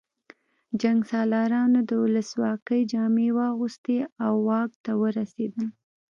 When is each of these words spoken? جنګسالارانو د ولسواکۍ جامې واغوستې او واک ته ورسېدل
جنګسالارانو 0.81 1.79
د 1.89 1.91
ولسواکۍ 2.03 2.81
جامې 2.91 3.29
واغوستې 3.37 3.97
او 4.25 4.33
واک 4.47 4.71
ته 4.83 4.91
ورسېدل 5.01 5.67